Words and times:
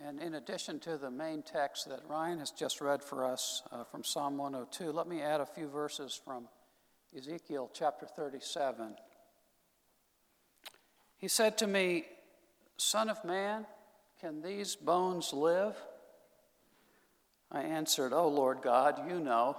And 0.00 0.20
in 0.20 0.34
addition 0.34 0.78
to 0.80 0.96
the 0.96 1.10
main 1.10 1.42
text 1.42 1.88
that 1.88 2.00
Ryan 2.08 2.38
has 2.38 2.52
just 2.52 2.80
read 2.80 3.02
for 3.02 3.24
us 3.24 3.62
uh, 3.72 3.82
from 3.82 4.04
Psalm 4.04 4.38
102, 4.38 4.92
let 4.92 5.08
me 5.08 5.22
add 5.22 5.40
a 5.40 5.46
few 5.46 5.68
verses 5.68 6.20
from 6.24 6.46
Ezekiel 7.16 7.68
chapter 7.74 8.06
37. 8.06 8.94
He 11.16 11.26
said 11.26 11.58
to 11.58 11.66
me, 11.66 12.04
Son 12.76 13.10
of 13.10 13.24
man, 13.24 13.66
can 14.20 14.40
these 14.40 14.76
bones 14.76 15.32
live? 15.32 15.74
I 17.50 17.62
answered, 17.62 18.12
Oh 18.12 18.28
Lord 18.28 18.58
God, 18.62 19.10
you 19.10 19.18
know. 19.18 19.56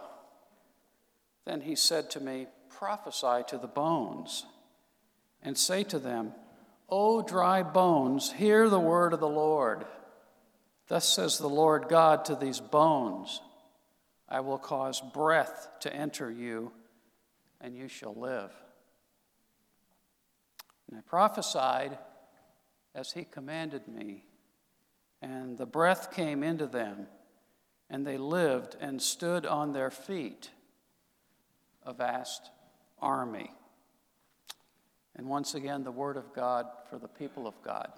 Then 1.46 1.62
he 1.62 1.76
said 1.76 2.10
to 2.12 2.22
me, 2.22 2.48
Prophesy 2.70 3.44
to 3.48 3.58
the 3.58 3.68
bones 3.68 4.46
and 5.42 5.58
say 5.58 5.84
to 5.86 6.00
them, 6.00 6.34
O 6.88 7.22
dry 7.22 7.62
bones, 7.62 8.32
hear 8.32 8.70
the 8.70 8.80
word 8.80 9.12
of 9.12 9.20
the 9.20 9.28
Lord. 9.28 9.86
Thus 10.90 11.08
says 11.08 11.38
the 11.38 11.48
Lord 11.48 11.88
God 11.88 12.26
to 12.26 12.36
these 12.36 12.60
bones 12.60 13.42
I 14.28 14.42
will 14.42 14.58
cause 14.58 15.02
breath 15.02 15.70
to 15.82 15.94
enter 15.94 16.30
you, 16.30 16.72
and 17.62 17.76
you 17.76 17.88
shall 17.88 18.14
live. 18.14 18.52
And 20.88 21.00
I 21.00 21.02
prophesied 21.02 21.98
as 22.94 23.12
he 23.12 23.24
commanded 23.24 23.88
me, 23.88 24.24
and 25.22 25.58
the 25.58 25.66
breath 25.66 26.12
came 26.12 26.44
into 26.44 26.68
them, 26.68 27.08
and 27.90 28.06
they 28.06 28.18
lived 28.18 28.76
and 28.80 29.02
stood 29.02 29.48
on 29.48 29.74
their 29.74 29.90
feet, 29.90 30.52
a 31.84 31.94
vast 31.94 32.52
army. 33.00 33.52
And 35.16 35.28
once 35.28 35.56
again, 35.56 35.84
the 35.84 35.92
word 35.92 36.18
of 36.18 36.34
God 36.34 36.68
for 36.90 37.00
the 37.00 37.08
people 37.08 37.48
of 37.48 37.56
God. 37.64 37.92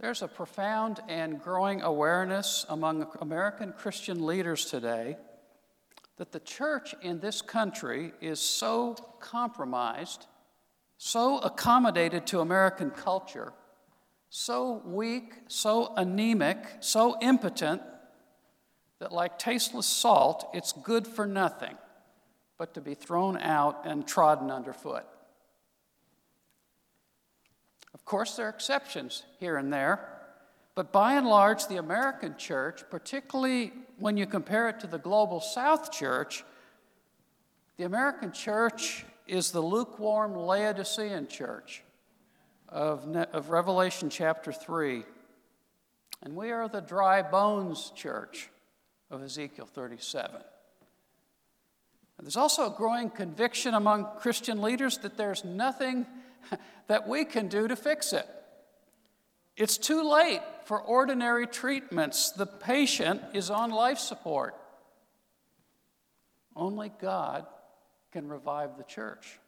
There's 0.00 0.22
a 0.22 0.28
profound 0.28 1.00
and 1.08 1.42
growing 1.42 1.82
awareness 1.82 2.64
among 2.70 3.06
American 3.20 3.74
Christian 3.74 4.24
leaders 4.24 4.64
today 4.64 5.18
that 6.16 6.32
the 6.32 6.40
church 6.40 6.94
in 7.02 7.20
this 7.20 7.42
country 7.42 8.14
is 8.18 8.40
so 8.40 8.94
compromised, 9.20 10.24
so 10.96 11.38
accommodated 11.40 12.26
to 12.28 12.40
American 12.40 12.90
culture, 12.90 13.52
so 14.30 14.80
weak, 14.86 15.34
so 15.48 15.94
anemic, 15.96 16.64
so 16.80 17.18
impotent, 17.20 17.82
that 19.00 19.12
like 19.12 19.38
tasteless 19.38 19.86
salt, 19.86 20.48
it's 20.54 20.72
good 20.72 21.06
for 21.06 21.26
nothing 21.26 21.76
but 22.56 22.72
to 22.72 22.80
be 22.80 22.94
thrown 22.94 23.36
out 23.36 23.82
and 23.84 24.08
trodden 24.08 24.50
underfoot. 24.50 25.04
Of 27.94 28.04
course, 28.04 28.36
there 28.36 28.46
are 28.46 28.50
exceptions 28.50 29.24
here 29.38 29.56
and 29.56 29.72
there, 29.72 30.06
but 30.74 30.92
by 30.92 31.14
and 31.14 31.26
large, 31.26 31.66
the 31.66 31.76
American 31.76 32.36
church, 32.36 32.82
particularly 32.90 33.72
when 33.98 34.16
you 34.16 34.26
compare 34.26 34.68
it 34.68 34.80
to 34.80 34.86
the 34.86 34.98
global 34.98 35.40
South 35.40 35.92
church, 35.92 36.44
the 37.76 37.84
American 37.84 38.32
church 38.32 39.04
is 39.26 39.50
the 39.50 39.60
lukewarm 39.60 40.36
Laodicean 40.36 41.26
church 41.26 41.82
of, 42.68 43.06
of 43.32 43.50
Revelation 43.50 44.10
chapter 44.10 44.52
3. 44.52 45.04
And 46.22 46.36
we 46.36 46.50
are 46.50 46.68
the 46.68 46.80
dry 46.80 47.22
bones 47.22 47.92
church 47.96 48.50
of 49.10 49.22
Ezekiel 49.22 49.66
37. 49.66 50.40
There's 52.20 52.36
also 52.36 52.66
a 52.66 52.76
growing 52.76 53.08
conviction 53.08 53.72
among 53.74 54.06
Christian 54.18 54.60
leaders 54.60 54.98
that 54.98 55.16
there's 55.16 55.44
nothing 55.44 56.06
that 56.88 57.08
we 57.08 57.24
can 57.24 57.48
do 57.48 57.68
to 57.68 57.76
fix 57.76 58.12
it. 58.12 58.26
It's 59.56 59.76
too 59.76 60.02
late 60.02 60.40
for 60.64 60.80
ordinary 60.80 61.46
treatments. 61.46 62.30
The 62.30 62.46
patient 62.46 63.22
is 63.34 63.50
on 63.50 63.70
life 63.70 63.98
support. 63.98 64.54
Only 66.56 66.90
God 67.00 67.46
can 68.12 68.28
revive 68.28 68.76
the 68.76 68.84
church. 68.84 69.38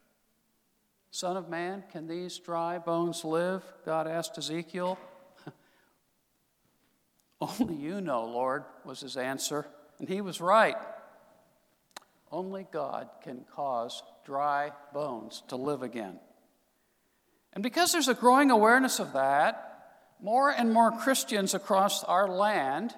Son 1.11 1.37
of 1.37 1.49
man, 1.49 1.83
can 1.91 2.07
these 2.07 2.39
dry 2.39 2.79
bones 2.79 3.23
live? 3.23 3.63
God 3.85 4.07
asked 4.07 4.37
Ezekiel. 4.37 4.97
Only 7.41 7.75
you 7.75 8.01
know, 8.01 8.25
Lord, 8.25 8.63
was 8.83 9.01
his 9.01 9.17
answer. 9.17 9.67
And 9.99 10.09
he 10.09 10.21
was 10.21 10.41
right. 10.41 10.77
Only 12.31 12.65
God 12.71 13.09
can 13.23 13.45
cause 13.55 14.01
dry 14.25 14.71
bones 14.91 15.43
to 15.49 15.55
live 15.55 15.83
again. 15.83 16.19
And 17.53 17.63
because 17.63 17.91
there's 17.91 18.07
a 18.07 18.13
growing 18.13 18.51
awareness 18.51 18.99
of 18.99 19.13
that, 19.13 19.69
more 20.21 20.49
and 20.49 20.73
more 20.73 20.91
Christians 20.91 21.53
across 21.53 22.03
our 22.03 22.27
land 22.27 22.93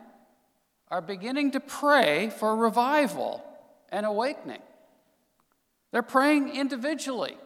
are 0.89 1.01
beginning 1.01 1.51
to 1.51 1.59
pray 1.59 2.29
for 2.29 2.55
revival 2.55 3.43
and 3.89 4.05
awakening. 4.05 4.61
They're 5.91 6.03
praying 6.03 6.55
individually 6.55 7.37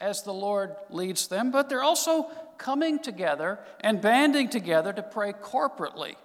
as 0.00 0.22
the 0.22 0.32
Lord 0.32 0.74
leads 0.90 1.28
them, 1.28 1.50
but 1.50 1.68
they're 1.68 1.82
also 1.82 2.30
coming 2.58 2.98
together 2.98 3.58
and 3.80 4.00
banding 4.00 4.48
together 4.48 4.92
to 4.92 5.02
pray 5.02 5.32
corporately. 5.32 6.16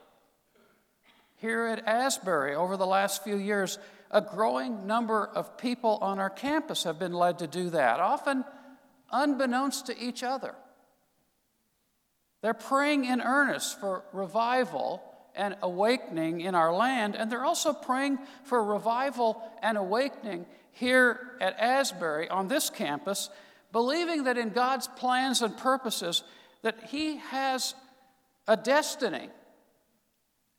Here 1.38 1.66
at 1.66 1.88
Asbury, 1.88 2.56
over 2.56 2.78
the 2.78 2.86
last 2.86 3.24
few 3.24 3.36
years, 3.36 3.78
a 4.10 4.22
growing 4.22 4.88
number 4.88 5.26
of 5.26 5.58
people 5.58 6.00
on 6.02 6.20
our 6.20 6.30
campus 6.30 6.84
have 6.84 7.00
been 7.00 7.14
led 7.14 7.40
to 7.40 7.48
do 7.48 7.70
that, 7.72 8.00
often 8.00 8.46
unbeknownst 9.14 9.86
to 9.86 9.98
each 9.98 10.24
other. 10.24 10.56
They're 12.42 12.54
praying 12.54 13.06
in 13.06 13.22
earnest 13.22 13.80
for 13.80 14.04
revival 14.12 15.02
and 15.36 15.56
awakening 15.62 16.42
in 16.42 16.56
our 16.56 16.74
land, 16.74 17.16
and 17.16 17.32
they're 17.32 17.46
also 17.46 17.72
praying 17.72 18.20
for 18.44 18.62
revival 18.62 19.42
and 19.62 19.78
awakening 19.78 20.46
here 20.72 21.38
at 21.40 21.58
Asbury 21.58 22.28
on 22.30 22.50
this 22.50 22.70
campus, 22.70 23.30
believing 23.72 24.26
that 24.26 24.38
in 24.38 24.50
God's 24.50 24.88
plans 24.88 25.42
and 25.42 25.56
purposes 25.58 26.24
that 26.64 26.84
He 26.90 27.18
has 27.18 27.76
a 28.48 28.58
destiny, 28.58 29.30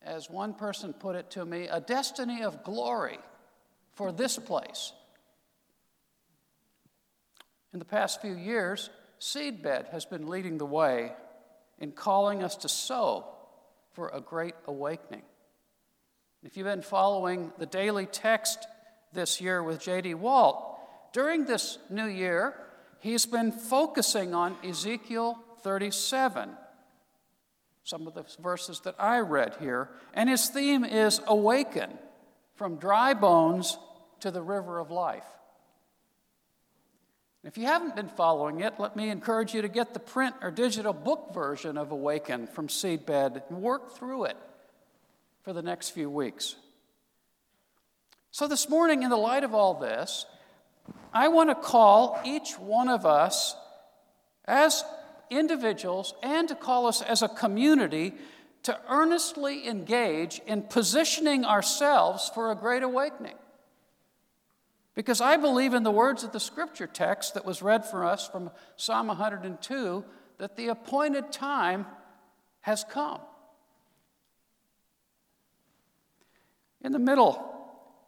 as 0.01 0.29
one 0.29 0.53
person 0.53 0.93
put 0.93 1.15
it 1.15 1.29
to 1.31 1.45
me, 1.45 1.67
a 1.67 1.79
destiny 1.79 2.43
of 2.43 2.63
glory 2.63 3.19
for 3.93 4.11
this 4.11 4.37
place. 4.37 4.91
In 7.75 7.79
the 7.79 7.83
past 7.83 8.21
few 8.21 8.37
years, 8.37 8.89
Seedbed 9.19 9.89
has 9.89 10.05
been 10.05 10.27
leading 10.27 10.57
the 10.57 10.65
way 10.65 11.11
in 11.77 11.91
calling 11.91 12.41
us 12.41 12.55
to 12.55 12.69
sow 12.69 13.25
for 13.91 14.07
a 14.13 14.21
great 14.21 14.55
awakening. 14.65 15.23
If 16.41 16.55
you've 16.55 16.67
been 16.67 16.81
following 16.81 17.51
the 17.57 17.65
daily 17.65 18.05
text 18.05 18.65
this 19.11 19.41
year 19.41 19.61
with 19.61 19.81
J.D. 19.81 20.13
Walt, 20.13 20.79
during 21.11 21.43
this 21.43 21.77
new 21.89 22.05
year, 22.05 22.55
he's 22.99 23.25
been 23.25 23.51
focusing 23.51 24.33
on 24.33 24.55
Ezekiel 24.63 25.37
37, 25.59 26.51
some 27.83 28.07
of 28.07 28.13
the 28.13 28.23
verses 28.39 28.79
that 28.85 28.95
I 28.97 29.19
read 29.19 29.57
here, 29.59 29.89
and 30.13 30.29
his 30.29 30.47
theme 30.47 30.85
is 30.85 31.19
awaken 31.27 31.89
from 32.53 32.77
dry 32.77 33.13
bones 33.13 33.77
to 34.21 34.31
the 34.31 34.41
river 34.41 34.79
of 34.79 34.91
life. 34.91 35.25
If 37.45 37.59
you 37.59 37.65
haven't 37.67 37.95
been 37.95 38.07
following 38.07 38.61
it, 38.61 38.73
let 38.79 38.95
me 38.95 39.11
encourage 39.11 39.53
you 39.53 39.61
to 39.61 39.67
get 39.67 39.93
the 39.93 39.99
print 39.99 40.33
or 40.41 40.49
digital 40.49 40.93
book 40.93 41.31
version 41.31 41.77
of 41.77 41.91
Awaken 41.91 42.47
from 42.47 42.67
Seedbed 42.67 43.43
and 43.49 43.61
work 43.61 43.95
through 43.95 44.25
it 44.25 44.37
for 45.43 45.53
the 45.53 45.61
next 45.61 45.91
few 45.91 46.09
weeks. 46.09 46.55
So, 48.31 48.47
this 48.47 48.67
morning, 48.67 49.03
in 49.03 49.11
the 49.11 49.15
light 49.15 49.43
of 49.43 49.53
all 49.53 49.75
this, 49.75 50.25
I 51.13 51.27
want 51.27 51.51
to 51.51 51.55
call 51.55 52.19
each 52.25 52.53
one 52.57 52.89
of 52.89 53.05
us 53.05 53.55
as 54.45 54.83
individuals 55.29 56.15
and 56.23 56.47
to 56.47 56.55
call 56.55 56.87
us 56.87 57.03
as 57.03 57.21
a 57.21 57.29
community 57.29 58.15
to 58.63 58.75
earnestly 58.89 59.67
engage 59.67 60.41
in 60.47 60.63
positioning 60.63 61.45
ourselves 61.45 62.31
for 62.33 62.51
a 62.51 62.55
great 62.55 62.81
awakening. 62.81 63.35
Because 64.95 65.19
I 65.19 65.35
believe 65.35 65.73
in 65.73 65.83
the 65.83 65.91
words 65.91 66.23
of 66.23 66.31
the 66.31 66.39
scripture 66.39 66.87
text 66.87 67.33
that 67.33 67.45
was 67.45 67.61
read 67.61 67.85
for 67.85 68.05
us 68.05 68.27
from 68.27 68.49
Psalm 68.77 69.07
102 69.07 70.05
that 70.37 70.55
the 70.55 70.69
appointed 70.69 71.31
time 71.31 71.85
has 72.61 72.85
come. 72.89 73.19
In 76.81 76.93
the 76.93 76.99
middle 76.99 77.51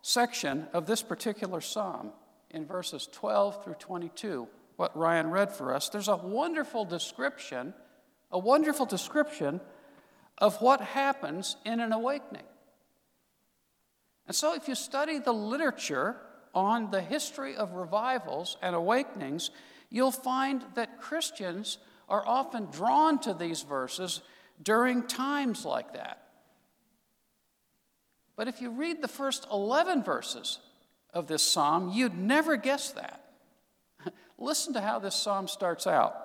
section 0.01 0.67
of 0.71 0.85
this 0.85 1.03
particular 1.03 1.59
psalm, 1.59 2.11
in 2.51 2.65
verses 2.65 3.09
12 3.11 3.63
through 3.63 3.75
22, 3.75 4.47
what 4.77 4.95
Ryan 4.95 5.29
read 5.29 5.51
for 5.51 5.73
us, 5.73 5.89
there's 5.89 6.07
a 6.07 6.15
wonderful 6.15 6.85
description, 6.85 7.73
a 8.31 8.39
wonderful 8.39 8.85
description 8.85 9.59
of 10.37 10.61
what 10.61 10.79
happens 10.79 11.57
in 11.65 11.81
an 11.81 11.91
awakening. 11.91 12.43
And 14.27 14.35
so, 14.35 14.53
if 14.53 14.67
you 14.67 14.75
study 14.75 15.19
the 15.19 15.33
literature 15.33 16.17
on 16.57 16.89
the 16.89 17.01
history 17.01 17.55
of 17.55 17.73
revivals 17.73 18.57
and 18.63 18.75
awakenings, 18.75 19.51
you'll 19.91 20.11
find 20.11 20.63
that 20.73 20.99
Christians 20.99 21.77
are 22.09 22.25
often 22.25 22.65
drawn 22.71 23.19
to 23.19 23.35
these 23.35 23.61
verses 23.61 24.21
during 24.63 25.03
times 25.03 25.65
like 25.65 25.93
that. 25.93 26.23
But 28.35 28.47
if 28.47 28.59
you 28.59 28.71
read 28.71 29.03
the 29.03 29.07
first 29.07 29.45
11 29.51 30.01
verses 30.03 30.57
of 31.13 31.27
this 31.27 31.43
psalm, 31.43 31.91
you'd 31.93 32.17
never 32.17 32.57
guess 32.57 32.89
that. 32.93 33.23
Listen 34.39 34.73
to 34.73 34.81
how 34.81 34.97
this 34.97 35.15
psalm 35.15 35.47
starts 35.47 35.85
out. 35.85 36.15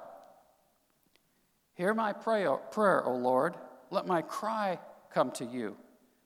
Hear 1.75 1.93
my 1.93 2.15
prayer, 2.15 3.05
O 3.05 3.17
Lord. 3.17 3.55
Let 3.91 4.07
my 4.07 4.23
cry 4.23 4.79
come 5.13 5.31
to 5.33 5.45
you. 5.45 5.77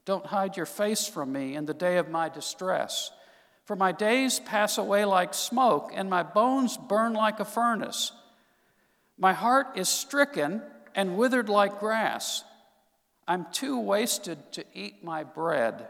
Don't 0.05 0.27
hide 0.27 0.57
your 0.57 0.67
face 0.67 1.09
from 1.09 1.33
me 1.33 1.57
in 1.57 1.67
the 1.67 1.75
day 1.75 1.99
of 1.99 2.09
my 2.09 2.29
distress. 2.29 3.11
For 3.67 3.75
my 3.75 3.91
days 3.91 4.39
pass 4.39 4.79
away 4.79 5.05
like 5.05 5.35
smoke, 5.35 5.91
and 5.93 6.09
my 6.09 6.23
bones 6.23 6.77
burn 6.77 7.15
like 7.15 7.41
a 7.41 7.45
furnace. 7.45 8.13
My 9.19 9.33
heart 9.33 9.77
is 9.77 9.89
stricken 9.89 10.63
and 10.95 11.17
withered 11.17 11.49
like 11.49 11.81
grass. 11.81 12.45
I'm 13.27 13.47
too 13.51 13.81
wasted 13.81 14.53
to 14.53 14.65
eat 14.73 15.03
my 15.03 15.25
bread. 15.25 15.89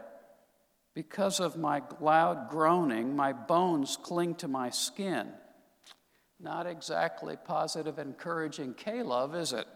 Because 0.95 1.39
of 1.39 1.55
my 1.55 1.83
loud 2.01 2.49
groaning, 2.49 3.15
my 3.15 3.31
bones 3.31 3.95
cling 4.01 4.33
to 4.35 4.47
my 4.47 4.71
skin. 4.71 5.27
Not 6.39 6.65
exactly 6.65 7.35
positive, 7.35 7.99
encouraging 7.99 8.73
love, 8.87 9.35
is 9.35 9.53
it? 9.53 9.67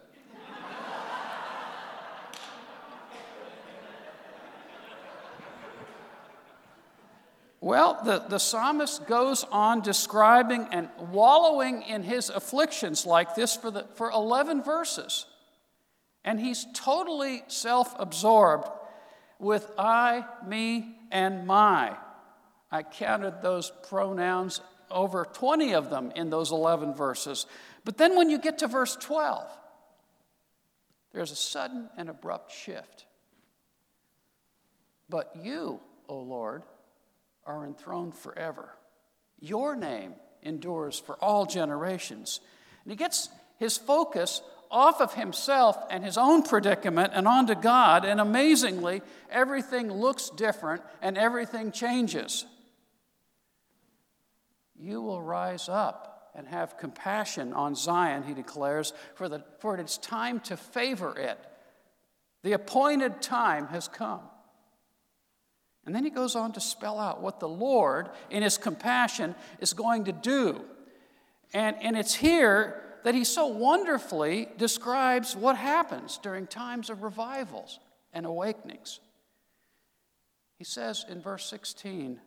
Well, 7.63 8.02
the, 8.04 8.24
the 8.28 8.40
psalmist 8.40 9.06
goes 9.06 9.46
on 9.52 9.81
describing 9.81 10.68
and 10.72 10.90
wallowing 11.12 11.84
in 11.84 12.02
his 12.02 12.30
afflictions 12.30 13.06
like 13.06 13.36
this 13.36 13.56
for, 13.56 13.69
the, 13.69 13.86
for 13.94 14.10
11 14.10 14.63
verses. 14.63 15.28
And 16.25 16.40
he's 16.40 16.66
totally 16.74 17.44
self 17.48 17.96
absorbed 18.00 18.68
with 19.38 19.72
I, 19.78 20.25
me, 20.46 20.96
and 21.12 21.46
my. 21.46 21.96
I 22.72 22.81
counted 22.81 23.44
those 23.44 23.72
pronouns, 23.88 24.62
over 24.90 25.25
20 25.31 25.74
of 25.74 25.90
them 25.92 26.12
in 26.16 26.31
those 26.31 26.52
11 26.52 26.96
verses. 26.96 27.46
But 27.86 27.98
then 27.98 28.16
when 28.16 28.30
you 28.30 28.40
get 28.40 28.60
to 28.60 28.68
verse 28.68 28.96
12, 28.96 29.48
there's 31.14 31.31
a 31.31 31.36
sudden 31.36 31.90
and 31.96 32.10
abrupt 32.10 32.52
shift. 32.52 33.06
But 35.10 35.31
you, 35.44 35.80
O 36.07 36.19
Lord, 36.19 36.64
are 37.46 37.66
enthroned 37.66 38.16
forever. 38.16 38.76
Your 39.40 39.76
name 39.76 40.14
endures 40.44 41.00
for 41.00 41.16
all 41.16 41.46
generations. 41.46 42.40
And 42.84 42.92
he 42.92 42.96
gets 42.96 43.30
his 43.58 43.78
focus 43.78 44.42
off 44.72 45.02
of 45.02 45.14
himself 45.14 45.78
and 45.90 46.04
his 46.04 46.18
own 46.18 46.44
predicament 46.44 47.12
and 47.14 47.28
onto 47.28 47.56
God, 47.56 48.06
and 48.06 48.22
amazingly, 48.22 49.02
everything 49.30 49.92
looks 49.92 50.30
different 50.30 50.82
and 51.02 51.18
everything 51.18 51.72
changes. 51.72 52.46
You 54.80 55.02
will 55.02 55.22
rise 55.22 55.68
up 55.70 56.32
and 56.34 56.48
have 56.48 56.78
compassion 56.78 57.54
on 57.54 57.76
Zion, 57.76 58.24
he 58.24 58.34
declares, 58.34 58.94
for, 59.16 59.28
the, 59.28 59.44
for 59.60 59.78
it's 59.78 59.98
time 59.98 60.40
to 60.42 60.56
favor 60.56 61.18
it. 61.18 61.38
The 62.44 62.54
appointed 62.54 63.22
time 63.22 63.68
has 63.68 63.88
come. 63.88 64.22
And 65.86 65.95
then 65.95 66.04
he 66.04 66.10
goes 66.10 66.36
on 66.36 66.51
to 66.54 66.62
spell 66.62 67.00
out 67.00 67.22
what 67.22 67.39
the 67.39 67.50
Lord, 67.50 68.10
in 68.30 68.44
his 68.44 68.57
compassion, 68.57 69.36
is 69.60 69.74
going 69.74 70.06
to 70.06 70.12
do. 70.12 70.62
And, 71.54 71.75
and 71.81 71.98
it's 71.98 72.13
here 72.13 72.81
that 73.04 73.16
he 73.16 73.24
so 73.24 73.48
wonderfully 73.48 74.48
describes 74.57 75.36
what 75.36 75.57
happens 75.57 76.19
during 76.22 76.45
times 76.45 76.89
of 76.89 77.01
revivals 77.01 77.80
and 78.13 78.25
awakenings. 78.25 79.00
He 80.57 80.63
says 80.63 81.06
in 81.10 81.22
verse 81.22 81.45
16, 81.45 82.19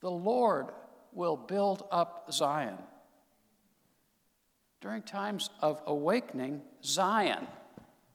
The 0.00 0.10
Lord 0.10 0.68
will 1.12 1.36
build 1.36 1.84
up 1.90 2.32
Zion. 2.32 2.78
During 4.80 5.02
times 5.02 5.50
of 5.60 5.82
awakening, 5.86 6.62
Zion 6.84 7.46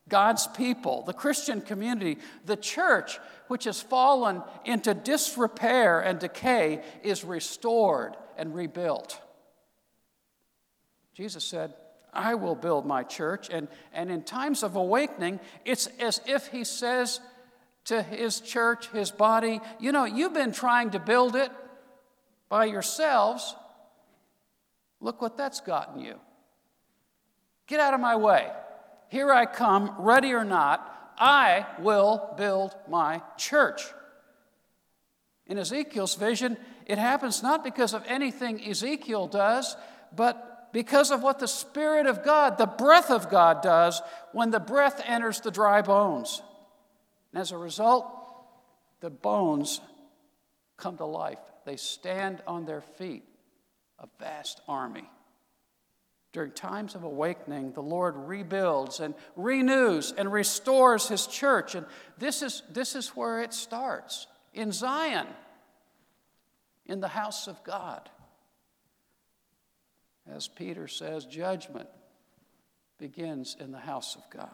God's 0.10 0.48
people, 0.48 1.04
the 1.04 1.14
Christian 1.14 1.62
community, 1.62 2.18
the 2.46 2.56
church, 2.56 3.20
which 3.48 3.66
has 3.66 3.82
fallen 3.82 4.42
into 4.66 4.94
disrepair 4.94 6.00
and 6.00 6.20
decay, 6.20 6.84
is 7.04 7.24
restored 7.24 8.16
and 8.38 8.56
rebuilt. 8.56 9.20
Jesus 11.14 11.44
said, 11.44 11.74
I 12.14 12.36
will 12.36 12.56
build 12.56 12.86
my 12.86 13.04
church. 13.04 13.50
And, 13.50 13.68
and 13.94 14.12
in 14.12 14.24
times 14.24 14.64
of 14.64 14.76
awakening, 14.76 15.40
it's 15.66 15.88
as 16.00 16.22
if 16.26 16.48
he 16.48 16.64
says 16.64 17.20
to 17.86 18.02
his 18.02 18.40
church, 18.40 18.90
his 18.90 19.12
body, 19.12 19.62
You 19.80 19.92
know, 19.92 20.06
you've 20.06 20.34
been 20.34 20.52
trying 20.52 20.92
to 20.92 21.00
build 21.00 21.36
it 21.36 21.52
by 22.50 22.66
yourselves. 22.66 23.56
Look 25.00 25.22
what 25.22 25.38
that's 25.38 25.60
gotten 25.60 26.00
you. 26.00 26.16
Get 27.68 27.80
out 27.80 27.94
of 27.94 28.00
my 28.00 28.16
way. 28.16 28.50
Here 29.10 29.32
I 29.32 29.46
come, 29.46 29.96
ready 30.00 30.34
or 30.34 30.44
not, 30.44 31.14
I 31.18 31.66
will 31.80 32.34
build 32.38 32.76
my 32.90 33.22
church. 33.38 33.82
In 35.48 35.58
Ezekiel's 35.58 36.16
vision, 36.16 36.58
it 36.86 36.98
happens 36.98 37.42
not 37.42 37.64
because 37.64 37.94
of 37.94 38.04
anything 38.08 38.64
Ezekiel 38.66 39.28
does, 39.28 39.78
but 40.16 40.70
because 40.74 41.12
of 41.12 41.24
what 41.24 41.40
the 41.40 41.48
Spirit 41.48 42.06
of 42.06 42.24
God, 42.24 42.58
the 42.58 42.66
breath 42.66 43.10
of 43.10 43.30
God, 43.30 43.62
does 43.62 44.02
when 44.34 44.52
the 44.52 44.60
breath 44.60 45.02
enters 45.06 45.40
the 45.40 45.52
dry 45.52 45.82
bones. 45.82 46.42
And 47.32 47.42
as 47.42 47.52
a 47.52 47.58
result, 47.58 48.06
the 49.00 49.10
bones 49.10 49.80
come 50.76 50.98
to 50.98 51.06
life. 51.06 51.40
They 51.66 51.78
stand 51.78 52.42
on 52.46 52.66
their 52.66 52.82
feet, 52.82 53.24
a 54.00 54.08
vast 54.20 54.62
army. 54.68 55.10
During 56.34 56.52
times 56.52 56.94
of 56.94 57.04
awakening, 57.04 57.72
the 57.72 57.82
Lord 57.82 58.16
rebuilds 58.16 59.00
and 59.00 59.16
renews 59.36 60.14
and 60.18 60.32
restores 60.32 61.08
his 61.08 61.26
church. 61.26 61.74
And 61.74 61.86
this 62.18 62.42
is, 62.42 62.64
this 62.70 62.96
is 62.96 63.10
where 63.10 63.42
it 63.42 63.54
starts 63.54 64.28
in 64.54 64.72
Zion, 64.72 65.28
in 66.86 67.00
the 67.00 67.08
house 67.08 67.48
of 67.48 67.64
God. 67.64 68.10
As 70.30 70.48
Peter 70.48 70.88
says, 70.88 71.26
judgment 71.26 71.88
begins 72.98 73.56
in 73.60 73.72
the 73.72 73.80
house 73.80 74.16
of 74.16 74.24
God. 74.30 74.54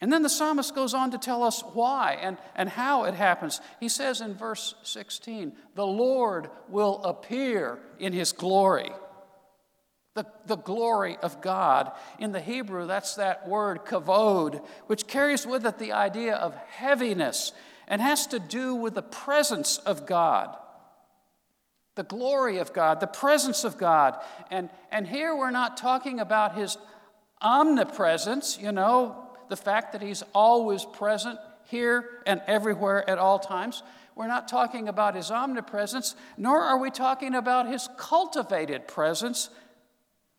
And 0.00 0.12
then 0.12 0.22
the 0.22 0.28
psalmist 0.28 0.74
goes 0.74 0.94
on 0.94 1.12
to 1.12 1.18
tell 1.18 1.42
us 1.42 1.62
why 1.74 2.18
and, 2.20 2.36
and 2.56 2.68
how 2.68 3.04
it 3.04 3.14
happens. 3.14 3.60
He 3.78 3.88
says 3.88 4.20
in 4.20 4.34
verse 4.34 4.74
16, 4.82 5.52
The 5.74 5.86
Lord 5.86 6.50
will 6.68 7.02
appear 7.04 7.78
in 7.98 8.12
his 8.12 8.32
glory 8.32 8.90
the, 10.14 10.26
the 10.46 10.56
glory 10.56 11.16
of 11.22 11.40
God. 11.40 11.92
In 12.18 12.32
the 12.32 12.40
Hebrew, 12.40 12.86
that's 12.86 13.14
that 13.14 13.48
word 13.48 13.84
kavod, 13.84 14.62
which 14.86 15.06
carries 15.06 15.46
with 15.46 15.66
it 15.66 15.78
the 15.78 15.92
idea 15.92 16.34
of 16.34 16.54
heaviness 16.54 17.52
and 17.88 18.00
has 18.00 18.26
to 18.28 18.38
do 18.38 18.74
with 18.74 18.94
the 18.94 19.02
presence 19.02 19.78
of 19.78 20.06
God. 20.06 20.56
The 21.94 22.04
glory 22.04 22.58
of 22.58 22.72
God, 22.72 23.00
the 23.00 23.06
presence 23.06 23.64
of 23.64 23.76
God. 23.76 24.18
And, 24.50 24.70
and 24.90 25.06
here 25.06 25.36
we're 25.36 25.50
not 25.50 25.76
talking 25.76 26.20
about 26.20 26.56
his 26.56 26.78
omnipresence, 27.40 28.58
you 28.60 28.72
know, 28.72 29.30
the 29.48 29.56
fact 29.56 29.92
that 29.92 30.00
he's 30.00 30.22
always 30.34 30.84
present 30.84 31.38
here 31.64 32.08
and 32.26 32.40
everywhere 32.46 33.08
at 33.08 33.18
all 33.18 33.38
times. 33.38 33.82
We're 34.14 34.26
not 34.26 34.48
talking 34.48 34.88
about 34.88 35.14
his 35.14 35.30
omnipresence, 35.30 36.14
nor 36.36 36.60
are 36.60 36.78
we 36.78 36.90
talking 36.90 37.34
about 37.34 37.66
his 37.66 37.88
cultivated 37.96 38.86
presence 38.86 39.50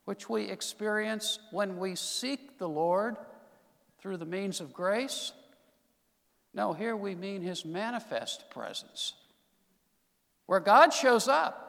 which 0.06 0.30
we 0.30 0.44
experience 0.44 1.40
when 1.52 1.78
we 1.78 1.96
seek 1.96 2.58
the 2.58 2.70
Lord 2.70 3.18
through 4.00 4.18
the 4.18 4.26
means 4.26 4.60
of 4.60 4.74
grace. 4.74 5.32
No, 6.54 6.74
here 6.74 6.96
we 6.96 7.16
mean 7.16 7.42
his 7.42 7.66
manifest 7.66 8.50
presence, 8.50 9.14
where 10.46 10.60
God 10.60 10.94
shows 10.94 11.28
up 11.28 11.64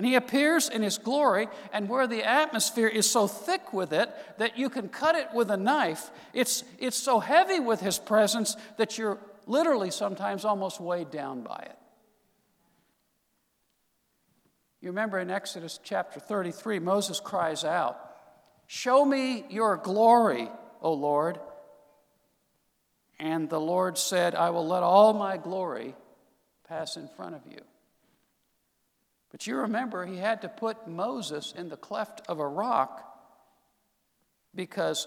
and 0.00 0.06
he 0.06 0.14
appears 0.14 0.70
in 0.70 0.82
his 0.82 0.96
glory, 0.96 1.46
and 1.74 1.86
where 1.86 2.06
the 2.06 2.24
atmosphere 2.24 2.88
is 2.88 3.04
so 3.04 3.26
thick 3.26 3.74
with 3.74 3.92
it 3.92 4.08
that 4.38 4.56
you 4.56 4.70
can 4.70 4.88
cut 4.88 5.14
it 5.14 5.28
with 5.34 5.50
a 5.50 5.58
knife. 5.58 6.10
It's, 6.32 6.64
it's 6.78 6.96
so 6.96 7.20
heavy 7.20 7.60
with 7.60 7.80
his 7.80 7.98
presence 7.98 8.56
that 8.78 8.96
you're 8.96 9.18
literally 9.46 9.90
sometimes 9.90 10.46
almost 10.46 10.80
weighed 10.80 11.10
down 11.10 11.42
by 11.42 11.66
it. 11.68 11.76
You 14.80 14.88
remember 14.88 15.18
in 15.18 15.30
Exodus 15.30 15.78
chapter 15.82 16.20
33, 16.20 16.78
Moses 16.78 17.20
cries 17.20 17.64
out, 17.64 17.98
Show 18.66 19.04
me 19.04 19.44
your 19.50 19.76
glory, 19.76 20.48
O 20.80 20.92
Lord. 20.92 21.38
And 23.18 23.50
the 23.50 23.60
Lord 23.60 23.98
said, 23.98 24.34
I 24.34 24.50
will 24.50 24.66
let 24.66 24.82
all 24.82 25.12
my 25.12 25.36
glory 25.36 25.94
pass 26.66 26.96
in 26.96 27.08
front 27.08 27.34
of 27.34 27.42
you. 27.50 27.60
But 29.30 29.46
you 29.46 29.56
remember, 29.56 30.06
he 30.06 30.16
had 30.16 30.42
to 30.42 30.48
put 30.48 30.88
Moses 30.88 31.52
in 31.56 31.68
the 31.68 31.76
cleft 31.76 32.22
of 32.28 32.40
a 32.40 32.48
rock 32.48 33.06
because 34.54 35.06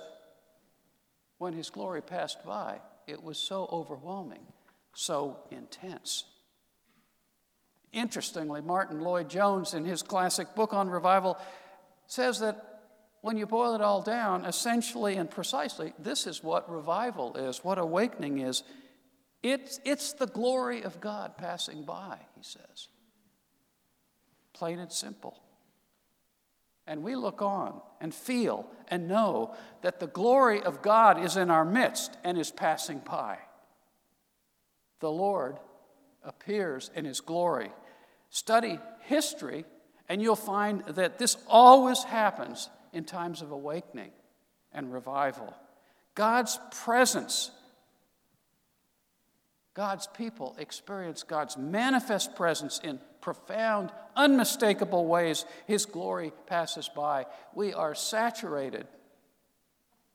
when 1.39 1.53
his 1.53 1.69
glory 1.69 2.01
passed 2.01 2.45
by, 2.45 2.79
it 3.07 3.23
was 3.23 3.37
so 3.37 3.67
overwhelming, 3.71 4.45
so 4.93 5.39
intense. 5.49 6.25
Interestingly, 7.93 8.59
Martyn 8.61 9.01
Lloyd-Jones, 9.01 9.75
in 9.75 9.85
his 9.85 10.01
classic 10.01 10.55
book 10.55 10.73
on 10.73 10.89
revival, 10.89 11.37
says 12.07 12.39
that 12.39 12.81
when 13.21 13.37
you 13.37 13.45
boil 13.45 13.75
it 13.75 13.81
all 13.81 14.01
down, 14.01 14.43
essentially 14.45 15.15
and 15.15 15.29
precisely, 15.29 15.93
this 15.99 16.27
is 16.27 16.43
what 16.43 16.69
revival 16.69 17.37
is, 17.37 17.63
what 17.63 17.77
awakening 17.77 18.39
is. 18.39 18.63
It's, 19.43 19.79
it's 19.85 20.13
the 20.13 20.27
glory 20.27 20.83
of 20.83 20.99
God 20.99 21.37
passing 21.37 21.83
by, 21.83 22.17
he 22.35 22.43
says. 22.43 22.89
Plain 24.53 24.79
and 24.79 24.91
simple. 24.91 25.39
And 26.85 27.03
we 27.03 27.15
look 27.15 27.41
on 27.41 27.79
and 28.01 28.13
feel 28.13 28.67
and 28.89 29.07
know 29.07 29.55
that 29.83 29.99
the 29.99 30.07
glory 30.07 30.61
of 30.61 30.81
God 30.81 31.23
is 31.23 31.37
in 31.37 31.49
our 31.49 31.63
midst 31.63 32.17
and 32.23 32.37
is 32.37 32.51
passing 32.51 32.99
by. 32.99 33.37
The 34.99 35.11
Lord 35.11 35.59
appears 36.23 36.91
in 36.95 37.05
his 37.05 37.21
glory. 37.21 37.71
Study 38.33 38.79
history, 39.01 39.63
and 40.09 40.19
you'll 40.19 40.35
find 40.35 40.83
that 40.87 41.19
this 41.19 41.37
always 41.47 42.03
happens 42.03 42.67
in 42.91 43.03
times 43.03 43.43
of 43.43 43.51
awakening 43.51 44.09
and 44.71 44.91
revival. 44.91 45.53
God's 46.15 46.59
presence 46.71 47.51
God's 49.73 50.07
people 50.07 50.55
experience 50.59 51.23
God's 51.23 51.57
manifest 51.57 52.35
presence 52.35 52.79
in 52.83 52.99
profound, 53.21 53.91
unmistakable 54.15 55.05
ways. 55.05 55.45
His 55.65 55.85
glory 55.85 56.31
passes 56.45 56.89
by. 56.89 57.25
We 57.55 57.73
are 57.73 57.95
saturated 57.95 58.87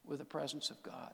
with 0.05 0.21
the 0.21 0.25
presence 0.25 0.71
of 0.71 0.81
God. 0.83 1.13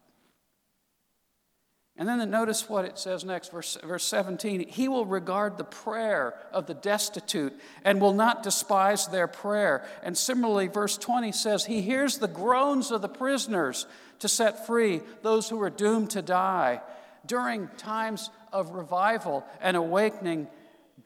And 1.96 2.08
then 2.08 2.28
notice 2.28 2.68
what 2.68 2.84
it 2.84 2.98
says 2.98 3.24
next, 3.24 3.52
verse, 3.52 3.78
verse 3.84 4.04
17. 4.04 4.68
He 4.68 4.88
will 4.88 5.06
regard 5.06 5.56
the 5.56 5.64
prayer 5.64 6.34
of 6.52 6.66
the 6.66 6.74
destitute 6.74 7.54
and 7.84 8.00
will 8.00 8.12
not 8.12 8.42
despise 8.42 9.06
their 9.06 9.28
prayer. 9.28 9.86
And 10.02 10.18
similarly, 10.18 10.66
verse 10.66 10.98
20 10.98 11.30
says, 11.30 11.66
He 11.66 11.82
hears 11.82 12.18
the 12.18 12.26
groans 12.26 12.90
of 12.90 13.00
the 13.00 13.08
prisoners 13.08 13.86
to 14.18 14.28
set 14.28 14.66
free 14.66 15.02
those 15.22 15.48
who 15.48 15.62
are 15.62 15.70
doomed 15.70 16.10
to 16.10 16.22
die 16.22 16.80
during 17.26 17.68
times 17.76 18.30
of 18.52 18.70
revival 18.70 19.44
and 19.60 19.76
awakening, 19.76 20.48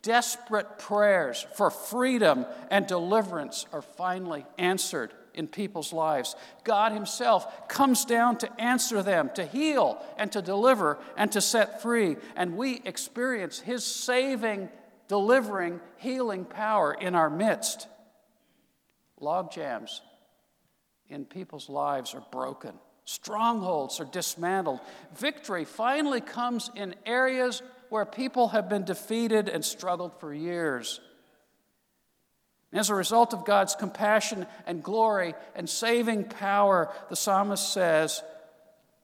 desperate 0.03 0.79
prayers 0.79 1.47
for 1.55 1.71
freedom 1.71 2.47
and 2.71 2.87
deliverance 2.87 3.67
are 3.73 3.83
finally 3.83 4.47
answered 4.57 5.13
in 5.39 5.47
people's 5.47 5.93
lives. 5.93 6.37
God 6.65 6.93
Himself 6.93 7.69
comes 7.69 8.05
down 8.05 8.37
to 8.39 8.61
answer 8.61 9.03
them, 9.03 9.31
to 9.35 9.45
heal 9.47 10.05
and 10.19 10.31
to 10.33 10.43
deliver 10.43 10.99
and 11.17 11.33
to 11.33 11.41
set 11.41 11.81
free. 11.81 12.17
And 12.37 12.57
we 12.57 12.83
experience 12.85 13.61
His 13.61 13.85
saving, 13.85 14.69
delivering, 15.07 15.81
healing 15.97 16.45
power 16.45 16.93
in 16.93 17.15
our 17.15 17.31
midst. 17.31 17.87
Log 19.21 19.53
jams 19.53 20.03
in 21.09 21.25
people's 21.25 21.69
lives 21.69 22.15
are 22.15 22.25
broken. 22.31 22.75
Strongholds 23.05 24.01
are 24.01 24.05
dismantled. 24.05 24.81
Victory 25.17 25.65
finally 25.65 26.21
comes 26.21 26.71
in 26.75 26.95
areas 27.07 27.63
where 27.89 28.05
people 28.05 28.49
have 28.49 28.69
been 28.69 28.85
defeated 28.85 29.49
and 29.49 29.65
struggled 29.65 30.21
for 30.21 30.35
years. 30.35 31.01
As 32.73 32.91
a 32.91 32.95
result 32.95 33.33
of 33.33 33.45
God's 33.45 33.75
compassion 33.75 34.47
and 34.67 34.83
glory 34.83 35.35
and 35.55 35.69
saving 35.69 36.25
power, 36.25 36.93
the 37.09 37.17
psalmist 37.17 37.73
says, 37.73 38.23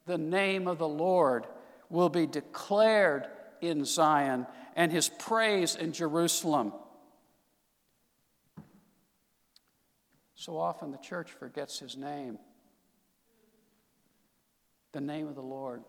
the 0.06 0.18
name 0.18 0.68
of 0.68 0.78
the 0.78 0.88
Lord 0.88 1.47
will 1.88 2.11
be 2.11 2.26
declared 2.26 3.26
in 3.61 3.85
Zion 3.85 4.47
and 4.76 4.92
his 4.92 5.09
praise 5.09 5.76
in 5.76 5.92
Jerusalem. 5.92 6.73
So 10.35 10.59
often 10.59 10.90
the 10.90 10.99
church 10.99 11.30
forgets 11.30 11.78
his 11.78 11.97
name 11.97 12.38
the 14.94 15.00
name 15.00 15.26
of 15.26 15.35
the 15.35 15.42
Lord, 15.42 15.83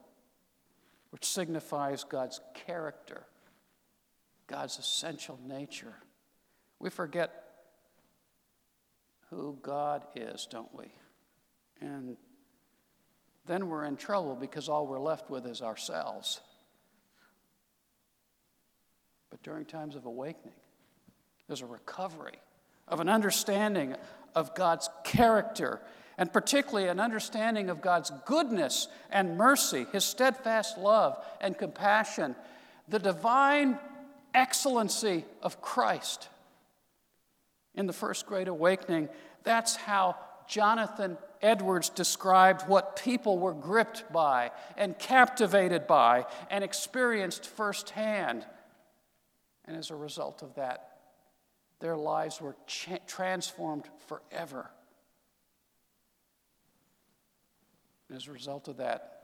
which 1.11 1.25
signifies 1.25 2.03
God's 2.03 2.41
character, 2.65 3.23
God's 4.47 4.79
essential 4.79 5.39
nature. 5.47 5.93
We 6.79 6.89
forget 6.89 7.44
who 9.35 9.57
God 9.61 10.05
is, 10.15 10.47
don't 10.49 10.73
we? 10.73 10.85
And 11.81 12.17
then 13.45 13.67
we're 13.69 13.85
in 13.85 13.97
trouble 13.97 14.35
because 14.35 14.69
all 14.69 14.87
we're 14.87 14.99
left 14.99 15.29
with 15.29 15.45
is 15.45 15.61
ourselves. 15.61 16.41
But 19.29 19.43
during 19.43 19.65
times 19.65 19.95
of 19.95 20.05
awakening, 20.05 20.55
there's 21.47 21.61
a 21.61 21.65
recovery 21.65 22.39
of 22.87 22.99
an 22.99 23.09
understanding 23.09 23.95
of 24.33 24.55
God's 24.55 24.89
character 25.03 25.81
and 26.17 26.31
particularly 26.31 26.87
an 26.87 26.99
understanding 26.99 27.69
of 27.69 27.81
God's 27.81 28.11
goodness 28.25 28.87
and 29.11 29.37
mercy, 29.37 29.85
His 29.91 30.05
steadfast 30.05 30.77
love 30.77 31.23
and 31.41 31.57
compassion, 31.57 32.35
the 32.87 32.99
divine 32.99 33.77
excellency 34.33 35.25
of 35.41 35.61
Christ. 35.61 36.29
In 37.75 37.87
the 37.87 37.93
First 37.93 38.25
Great 38.25 38.47
Awakening, 38.47 39.09
that's 39.43 39.75
how 39.75 40.15
Jonathan 40.47 41.17
Edwards 41.41 41.89
described 41.89 42.67
what 42.67 42.95
people 42.95 43.37
were 43.37 43.53
gripped 43.53 44.11
by 44.11 44.51
and 44.77 44.97
captivated 44.97 45.87
by 45.87 46.25
and 46.49 46.63
experienced 46.63 47.45
firsthand. 47.45 48.45
And 49.65 49.75
as 49.75 49.89
a 49.89 49.95
result 49.95 50.41
of 50.41 50.55
that, 50.55 50.97
their 51.79 51.97
lives 51.97 52.39
were 52.39 52.55
cha- 52.65 52.97
transformed 53.07 53.89
forever. 54.07 54.69
as 58.13 58.27
a 58.27 58.31
result 58.31 58.69
of 58.69 58.77
that, 58.77 59.23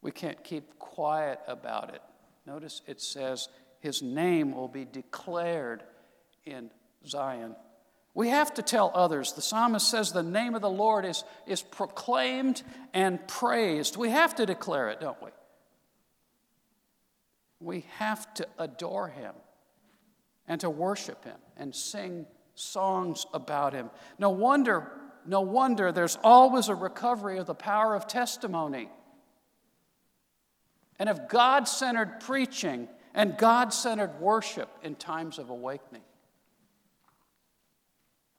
we 0.00 0.10
can't 0.10 0.42
keep 0.42 0.78
quiet 0.78 1.38
about 1.46 1.92
it. 1.92 2.00
Notice 2.46 2.80
it 2.86 3.00
says, 3.00 3.48
His 3.80 4.00
name 4.00 4.54
will 4.54 4.68
be 4.68 4.86
declared 4.86 5.82
in 6.46 6.70
Zion. 7.06 7.54
We 8.14 8.30
have 8.30 8.54
to 8.54 8.62
tell 8.62 8.90
others. 8.94 9.32
The 9.32 9.42
psalmist 9.42 9.90
says 9.90 10.12
the 10.12 10.22
name 10.22 10.54
of 10.54 10.62
the 10.62 10.70
Lord 10.70 11.04
is, 11.04 11.24
is 11.46 11.62
proclaimed 11.62 12.62
and 12.94 13.26
praised. 13.28 13.96
We 13.96 14.10
have 14.10 14.34
to 14.36 14.46
declare 14.46 14.88
it, 14.88 15.00
don't 15.00 15.20
we? 15.22 15.30
We 17.60 17.84
have 17.98 18.32
to 18.34 18.46
adore 18.58 19.08
Him 19.08 19.34
and 20.48 20.60
to 20.62 20.70
worship 20.70 21.24
Him 21.24 21.36
and 21.56 21.74
sing 21.74 22.26
songs 22.54 23.26
about 23.34 23.72
Him. 23.72 23.90
No 24.18 24.30
wonder 24.30 24.90
no 25.28 25.40
wonder 25.40 25.92
there's 25.92 26.18
always 26.22 26.68
a 26.68 26.74
recovery 26.74 27.38
of 27.38 27.46
the 27.46 27.54
power 27.54 27.94
of 27.94 28.06
testimony 28.06 28.88
and 30.98 31.08
of 31.08 31.28
God 31.28 31.68
centered 31.68 32.20
preaching 32.20 32.88
and 33.14 33.36
God 33.36 33.72
centered 33.72 34.20
worship 34.20 34.68
in 34.82 34.94
times 34.94 35.38
of 35.38 35.50
awakening. 35.50 36.02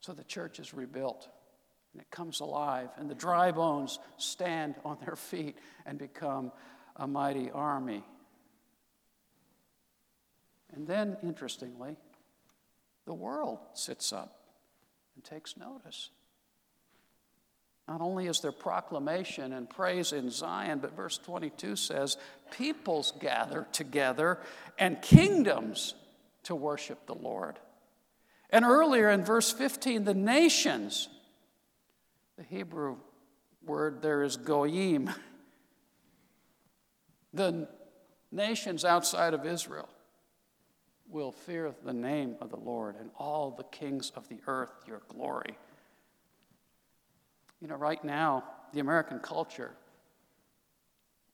So 0.02 0.14
the 0.14 0.24
church 0.24 0.60
is 0.60 0.74
rebuilt 0.74 1.28
and 1.94 2.02
it 2.02 2.12
comes 2.12 2.42
alive, 2.42 2.90
and 2.98 3.10
the 3.10 3.16
dry 3.16 3.52
bones 3.52 3.98
stand 4.18 4.76
on 4.86 4.98
their 5.04 5.16
feet 5.16 5.58
and 5.86 5.98
become 5.98 6.52
a 6.96 7.08
mighty 7.08 7.50
army. 7.50 8.04
And 10.74 10.86
then, 10.86 11.18
interestingly, 11.24 11.96
the 13.06 13.14
world 13.14 13.60
sits 13.74 14.14
up 14.14 14.40
and 15.16 15.24
takes 15.24 15.58
notice. 15.58 16.10
Not 17.88 18.02
only 18.02 18.28
is 18.28 18.42
there 18.42 18.52
proclamation 18.52 19.54
and 19.54 19.70
praise 19.70 20.12
in 20.12 20.30
Zion, 20.30 20.80
but 20.80 20.96
verse 20.96 21.18
22 21.18 21.78
says, 21.78 22.18
peoples 22.52 23.14
gather 23.20 23.66
together 23.72 24.40
and 24.78 25.02
kingdoms 25.02 25.96
to 26.44 26.54
worship 26.54 27.08
the 27.08 27.16
Lord. 27.16 27.58
And 28.50 28.64
earlier 28.64 29.10
in 29.10 29.24
verse 29.24 29.52
15, 29.52 30.04
the 30.04 30.14
nations, 30.14 31.10
the 32.38 32.44
Hebrew 32.44 32.98
word 33.66 34.02
there 34.02 34.24
is 34.24 34.38
goyim, 34.38 35.10
the 37.34 37.68
nations 38.32 38.86
outside 38.86 39.34
of 39.34 39.46
Israel 39.46 39.90
will 41.10 41.32
fear 41.32 41.74
the 41.84 41.94
name 41.94 42.36
of 42.42 42.50
the 42.50 42.58
Lord, 42.58 42.96
and 43.00 43.10
all 43.18 43.52
the 43.52 43.64
kings 43.64 44.12
of 44.16 44.28
the 44.28 44.40
earth 44.48 44.72
your 44.86 45.02
glory. 45.08 45.58
You 47.62 47.68
know, 47.68 47.76
right 47.76 48.04
now, 48.04 48.44
the 48.74 48.80
American 48.80 49.20
culture 49.20 49.72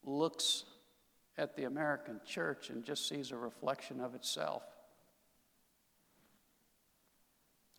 looks 0.06 0.66
at 1.38 1.56
the 1.56 1.64
American 1.64 2.22
church 2.26 2.70
and 2.70 2.84
just 2.84 3.08
sees 3.08 3.32
a 3.32 3.38
reflection 3.38 4.00
of 4.00 4.14
itself. 4.14 4.64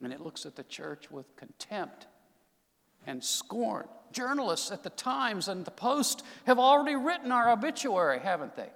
And 0.02 0.12
it 0.12 0.20
looks 0.20 0.44
at 0.44 0.56
the 0.56 0.64
church 0.64 1.10
with 1.10 1.34
contempt 1.36 2.06
and 3.06 3.22
scorn. 3.24 3.86
Journalists 4.12 4.70
at 4.70 4.82
the 4.82 4.90
Times 4.90 5.48
and 5.48 5.64
the 5.64 5.70
Post 5.70 6.22
have 6.46 6.58
already 6.58 6.94
written 6.94 7.32
our 7.32 7.50
obituary, 7.50 8.20
haven't 8.20 8.56
they? 8.56 8.70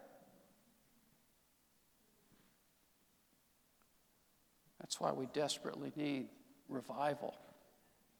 That's 4.81 4.99
why 4.99 5.13
we 5.13 5.27
desperately 5.27 5.93
need 5.97 6.29
revival 6.69 7.37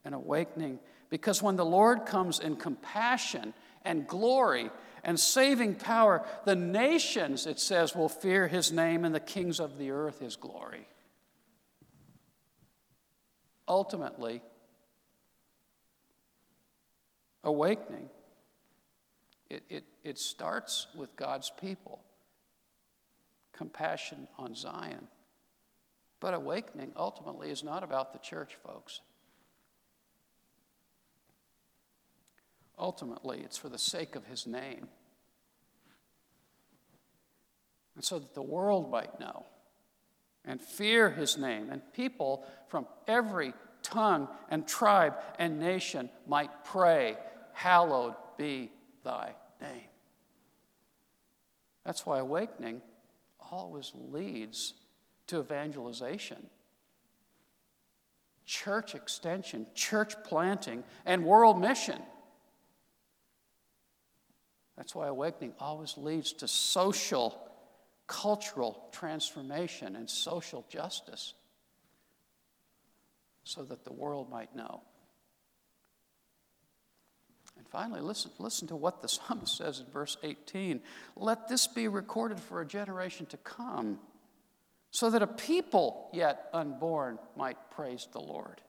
and 0.05 0.15
awakening. 0.15 0.79
Because 1.09 1.43
when 1.43 1.57
the 1.57 1.65
Lord 1.65 2.05
comes 2.05 2.41
in 2.41 2.57
compassion 2.57 3.55
and 3.85 4.07
glory 4.07 4.71
and 5.03 5.19
saving 5.19 5.77
power, 5.77 6.27
the 6.45 6.57
nations, 6.57 7.47
it 7.47 7.59
says, 7.59 7.95
will 7.95 8.11
fear 8.11 8.49
his 8.49 8.71
name 8.71 9.07
and 9.07 9.15
the 9.15 9.21
kings 9.21 9.61
of 9.61 9.79
the 9.79 9.91
earth 9.91 10.21
his 10.21 10.37
glory. 10.37 10.87
Ultimately, 13.69 14.41
awakening, 17.45 18.09
it, 19.51 19.63
it, 19.69 19.85
it 20.03 20.19
starts 20.19 20.87
with 20.97 21.15
God's 21.17 21.53
people. 21.61 22.01
Compassion 23.53 24.27
on 24.39 24.55
Zion. 24.55 25.09
But 26.21 26.33
awakening 26.33 26.93
ultimately 26.97 27.51
is 27.51 27.63
not 27.63 27.83
about 27.83 28.13
the 28.13 28.19
church, 28.19 28.57
folks. 28.65 29.01
Ultimately, 32.79 33.41
it's 33.41 33.59
for 33.59 33.69
the 33.69 33.79
sake 33.79 34.17
of 34.17 34.25
his 34.27 34.47
name. 34.47 34.89
And 37.97 38.05
so 38.05 38.19
that 38.19 38.35
the 38.35 38.43
world 38.43 38.91
might 38.91 39.19
know 39.19 39.45
and 40.49 40.61
fear 40.61 41.11
his 41.11 41.39
name, 41.39 41.69
and 41.71 41.81
people 41.93 42.45
from 42.67 42.87
every 43.07 43.53
tongue 43.83 44.29
and 44.51 44.67
tribe 44.67 45.15
and 45.39 45.61
nation 45.61 46.11
might 46.27 46.65
pray, 46.65 47.17
Hallowed 47.53 48.15
be 48.37 48.71
thy 49.05 49.35
name. 49.61 49.89
That's 51.85 52.05
why 52.07 52.19
awakening 52.19 52.83
always 53.51 53.93
leads 53.95 54.75
to 55.27 55.41
evangelization, 55.41 56.47
church 58.47 58.95
extension, 58.95 59.67
church 59.75 60.15
planting, 60.25 60.85
and 61.05 61.25
world 61.25 61.61
mission. 61.61 62.01
That's 64.77 64.95
why 64.95 65.09
awakening 65.09 65.55
always 65.59 65.97
leads 65.97 66.33
to 66.35 66.49
social, 66.49 67.48
cultural 68.09 68.89
transformation 68.91 69.95
and 69.95 70.11
social 70.11 70.67
justice 70.69 71.35
so 73.45 73.63
that 73.63 73.85
the 73.85 73.93
world 73.93 74.29
might 74.31 74.55
know. 74.57 74.83
And 77.57 77.69
finally, 77.69 78.01
listen, 78.01 78.31
listen 78.39 78.69
to 78.69 78.77
what 78.77 79.03
the 79.03 79.09
psalmist 79.09 79.57
says 79.57 79.81
in 79.81 79.87
verse 79.93 80.17
18. 80.23 80.81
Let 81.17 81.49
this 81.49 81.67
be 81.67 81.87
recorded 81.87 82.41
for 82.41 82.61
a 82.61 82.67
generation 82.67 83.27
to 83.27 83.37
come 83.37 84.01
so 84.91 85.11
that 85.11 85.23
a 85.23 85.27
people 85.27 86.09
yet 86.13 86.49
unborn 86.53 87.19
might 87.37 87.71
praise 87.71 88.09
the 88.13 88.21
Lord. 88.21 88.61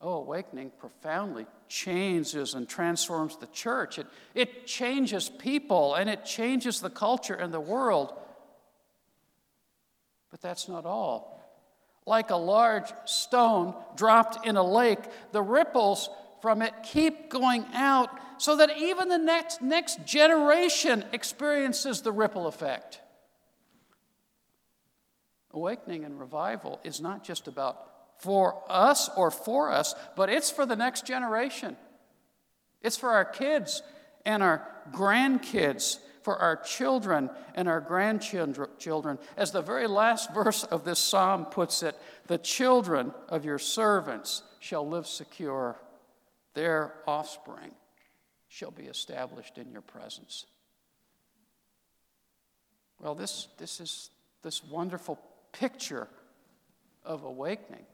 Oh, 0.00 0.14
awakening 0.14 0.70
profoundly 0.78 1.46
changes 1.68 2.54
and 2.54 2.68
transforms 2.68 3.36
the 3.36 3.48
church. 3.48 3.98
It, 3.98 4.06
it 4.34 4.66
changes 4.66 5.28
people 5.28 5.96
and 5.96 6.08
it 6.08 6.24
changes 6.24 6.80
the 6.80 6.90
culture 6.90 7.34
and 7.34 7.52
the 7.52 7.60
world. 7.60 8.12
But 10.30 10.40
that's 10.40 10.68
not 10.68 10.86
all. 10.86 11.34
Like 12.06 12.30
a 12.30 12.36
large 12.36 12.90
stone 13.06 13.74
dropped 13.96 14.46
in 14.46 14.56
a 14.56 14.62
lake, 14.62 15.00
the 15.32 15.42
ripples 15.42 16.08
from 16.40 16.62
it 16.62 16.72
keep 16.84 17.28
going 17.28 17.66
out 17.74 18.10
so 18.38 18.56
that 18.56 18.78
even 18.78 19.08
the 19.08 19.18
next, 19.18 19.60
next 19.60 20.04
generation 20.06 21.04
experiences 21.12 22.02
the 22.02 22.12
ripple 22.12 22.46
effect. 22.46 23.00
Awakening 25.52 26.04
and 26.04 26.20
revival 26.20 26.78
is 26.84 27.00
not 27.00 27.24
just 27.24 27.48
about 27.48 27.87
for 28.18 28.62
us 28.68 29.08
or 29.16 29.30
for 29.30 29.72
us, 29.72 29.94
but 30.16 30.28
it's 30.28 30.50
for 30.50 30.66
the 30.66 30.76
next 30.76 31.06
generation. 31.06 31.76
It's 32.82 32.96
for 32.96 33.10
our 33.10 33.24
kids 33.24 33.82
and 34.26 34.42
our 34.42 34.66
grandkids, 34.92 35.98
for 36.22 36.36
our 36.36 36.56
children 36.56 37.30
and 37.54 37.68
our 37.68 37.80
grandchildren. 37.80 39.18
As 39.36 39.52
the 39.52 39.62
very 39.62 39.86
last 39.86 40.34
verse 40.34 40.64
of 40.64 40.84
this 40.84 40.98
psalm 40.98 41.46
puts 41.46 41.82
it, 41.82 41.96
the 42.26 42.38
children 42.38 43.14
of 43.28 43.44
your 43.44 43.58
servants 43.58 44.42
shall 44.60 44.86
live 44.86 45.06
secure, 45.06 45.80
their 46.54 46.94
offspring 47.06 47.72
shall 48.48 48.70
be 48.72 48.84
established 48.84 49.58
in 49.58 49.70
your 49.70 49.82
presence. 49.82 50.46
Well, 53.00 53.14
this, 53.14 53.46
this 53.58 53.80
is 53.80 54.10
this 54.42 54.64
wonderful 54.64 55.20
picture 55.52 56.08
of 57.04 57.22
awakening 57.22 57.84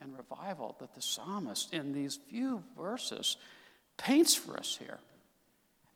and 0.00 0.16
revival 0.16 0.76
that 0.80 0.94
the 0.94 1.02
psalmist 1.02 1.72
in 1.72 1.92
these 1.92 2.18
few 2.28 2.62
verses 2.76 3.36
paints 3.96 4.34
for 4.34 4.56
us 4.56 4.76
here. 4.78 4.98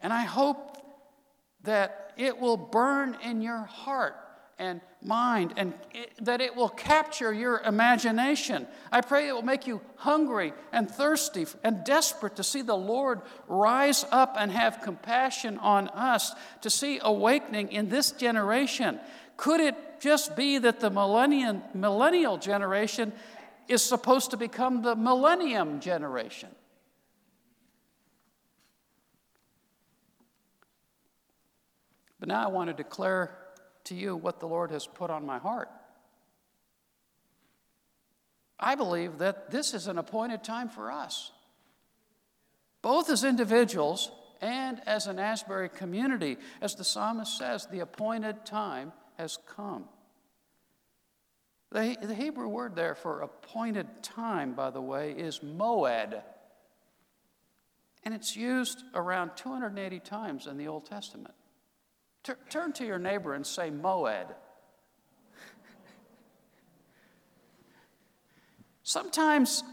And 0.01 0.13
I 0.13 0.23
hope 0.23 0.77
that 1.63 2.13
it 2.17 2.39
will 2.39 2.57
burn 2.57 3.17
in 3.23 3.41
your 3.41 3.63
heart 3.63 4.17
and 4.59 4.81
mind 5.03 5.55
and 5.57 5.75
it, 5.93 6.13
that 6.25 6.41
it 6.41 6.55
will 6.55 6.69
capture 6.69 7.33
your 7.33 7.61
imagination. 7.61 8.67
I 8.91 9.01
pray 9.01 9.29
it 9.29 9.33
will 9.33 9.43
make 9.43 9.67
you 9.67 9.81
hungry 9.97 10.53
and 10.73 10.91
thirsty 10.91 11.47
and 11.65 11.85
desperate 11.85 12.37
to 12.37 12.45
see 12.45 12.63
the 12.63 12.77
Lord 12.77 13.23
rise 13.49 14.05
up 14.11 14.37
and 14.39 14.51
have 14.53 14.83
compassion 14.83 15.59
on 15.59 15.89
us, 15.89 16.33
to 16.61 16.71
see 16.71 17.01
awakening 17.03 17.73
in 17.73 17.89
this 17.89 18.13
generation. 18.13 19.01
Could 19.37 19.61
it 19.61 20.01
just 20.01 20.37
be 20.37 20.59
that 20.59 20.81
the 20.81 20.91
millennial 20.91 22.39
generation 22.39 23.13
is 23.69 23.83
supposed 23.83 24.31
to 24.31 24.37
become 24.37 24.83
the 24.83 24.95
millennium 24.97 25.81
generation. 25.81 26.51
But 32.21 32.29
now 32.29 32.45
I 32.45 32.49
want 32.49 32.69
to 32.71 32.75
declare 32.75 33.37
to 33.85 33.95
you 33.95 34.17
what 34.17 34.39
the 34.39 34.47
Lord 34.47 34.71
has 34.71 34.87
put 34.87 35.11
on 35.11 35.27
my 35.27 35.39
heart. 35.39 35.69
I 38.61 38.77
believe 38.77 39.19
that 39.19 39.51
this 39.51 39.75
is 39.75 39.89
an 39.89 39.99
appointed 39.99 40.45
time 40.45 40.69
for 40.69 40.93
us, 40.93 41.33
both 42.81 43.11
as 43.11 43.25
individuals 43.25 44.13
and 44.41 44.81
as 44.87 45.09
an 45.09 45.19
Asbury 45.19 45.69
community. 45.69 46.37
As 46.61 46.75
the 46.75 46.85
psalmist 46.85 47.37
says, 47.37 47.67
the 47.67 47.81
appointed 47.81 48.45
time 48.45 48.93
has 49.19 49.39
come. 49.57 49.89
The, 51.73 51.97
the 52.03 52.15
Hebrew 52.15 52.49
word 52.49 52.77
there 52.77 52.95
for 52.95 53.23
appointed 53.23 54.03
time, 54.03 54.53
by 54.53 54.69
the 54.69 54.83
way, 54.83 55.13
is 55.13 55.39
moed. 55.39 56.23
And 58.05 58.13
it's 58.13 58.37
used 58.37 58.85
around 58.95 59.31
280 59.37 60.01
times 60.01 60.47
in 60.47 60.59
the 60.59 60.69
Old 60.69 60.85
Testament. 60.85 61.35
Turn 62.51 62.73
to 62.75 62.85
your 62.85 62.99
neighbor 62.99 63.33
and 63.33 63.47
say 63.47 63.71
moed. 63.71 64.27
Sometimes, 68.83 69.65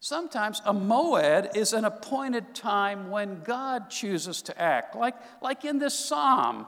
sometimes 0.00 0.62
a 0.64 0.72
moed 0.72 1.54
is 1.54 1.74
an 1.74 1.84
appointed 1.84 2.54
time 2.54 3.10
when 3.10 3.42
God 3.42 3.90
chooses 3.90 4.40
to 4.42 4.58
act, 4.58 4.96
like, 4.96 5.16
like 5.42 5.66
in 5.66 5.78
this 5.78 5.98
psalm 5.98 6.66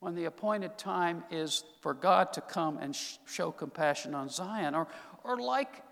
when 0.00 0.14
the 0.14 0.26
appointed 0.26 0.78
time 0.78 1.24
is 1.30 1.64
for 1.80 1.92
God 1.92 2.32
to 2.34 2.40
come 2.40 2.78
and 2.78 2.94
sh- 2.94 3.16
show 3.26 3.50
compassion 3.50 4.14
on 4.14 4.28
Zion, 4.28 4.74
or, 4.74 4.86
or 5.24 5.38
like 5.38 5.82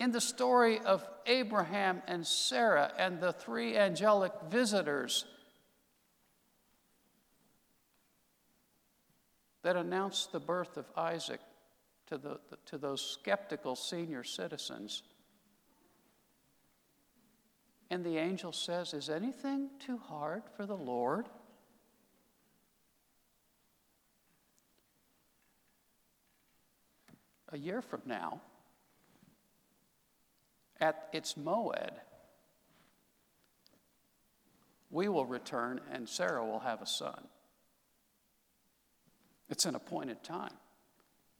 in 0.00 0.10
the 0.12 0.20
story 0.20 0.80
of 0.80 1.06
Abraham 1.26 2.02
and 2.06 2.26
Sarah 2.26 2.92
and 2.98 3.20
the 3.20 3.32
three 3.32 3.76
angelic 3.76 4.32
visitors 4.48 5.24
that 9.62 9.76
announced 9.76 10.32
the 10.32 10.40
birth 10.40 10.76
of 10.76 10.86
Isaac 10.96 11.40
to, 12.06 12.18
the, 12.18 12.40
to 12.66 12.78
those 12.78 13.02
skeptical 13.02 13.76
senior 13.76 14.24
citizens. 14.24 15.02
And 17.90 18.04
the 18.04 18.18
angel 18.18 18.52
says, 18.52 18.94
Is 18.94 19.10
anything 19.10 19.70
too 19.78 19.98
hard 19.98 20.42
for 20.56 20.66
the 20.66 20.76
Lord? 20.76 21.28
A 27.52 27.58
year 27.58 27.82
from 27.82 28.02
now, 28.06 28.40
at 30.80 31.08
its 31.12 31.34
moed, 31.34 31.90
we 34.90 35.08
will 35.08 35.26
return 35.26 35.80
and 35.92 36.08
Sarah 36.08 36.44
will 36.44 36.60
have 36.60 36.80
a 36.80 36.86
son. 36.86 37.26
It's 39.48 39.66
an 39.66 39.74
appointed 39.74 40.22
time. 40.22 40.52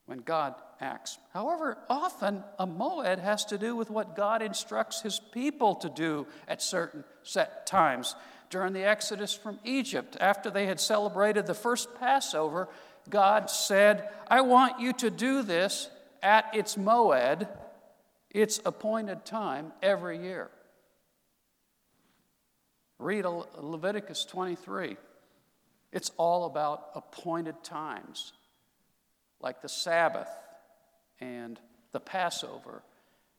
when 0.08 0.20
God 0.20 0.54
acts. 0.80 1.18
However, 1.34 1.76
often 1.90 2.42
a 2.58 2.66
moed 2.66 3.18
has 3.18 3.44
to 3.46 3.58
do 3.58 3.76
with 3.76 3.90
what 3.90 4.16
God 4.16 4.40
instructs 4.40 5.02
his 5.02 5.20
people 5.32 5.74
to 5.76 5.90
do 5.90 6.26
at 6.48 6.62
certain 6.62 7.04
set 7.22 7.66
times. 7.66 8.16
During 8.48 8.72
the 8.72 8.84
Exodus 8.88 9.34
from 9.34 9.58
Egypt, 9.64 10.16
after 10.18 10.48
they 10.48 10.64
had 10.64 10.80
celebrated 10.80 11.46
the 11.46 11.52
first 11.52 11.94
Passover, 12.00 12.70
God 13.10 13.50
said, 13.50 14.08
I 14.28 14.40
want 14.40 14.80
you 14.80 14.94
to 14.94 15.10
do 15.10 15.42
this 15.42 15.90
at 16.22 16.54
its 16.54 16.76
moed, 16.76 17.48
its 18.30 18.60
appointed 18.64 19.24
time, 19.24 19.72
every 19.82 20.22
year. 20.22 20.50
Read 22.98 23.24
Leviticus 23.56 24.24
23. 24.24 24.96
It's 25.92 26.10
all 26.16 26.46
about 26.46 26.90
appointed 26.94 27.62
times, 27.62 28.32
like 29.40 29.62
the 29.62 29.68
Sabbath 29.68 30.28
and 31.20 31.58
the 31.92 32.00
Passover 32.00 32.82